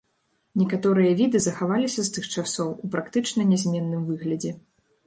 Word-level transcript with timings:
Некаторыя 0.61 1.11
віды 1.19 1.41
захаваліся 1.47 2.01
з 2.09 2.17
тых 2.17 2.25
часоў 2.35 2.73
у 2.73 2.85
практычна 2.97 3.41
нязменным 3.53 4.01
выглядзе. 4.11 4.59